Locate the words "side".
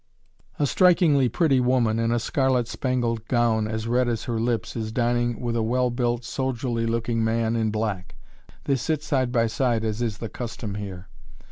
9.03-9.31, 9.45-9.85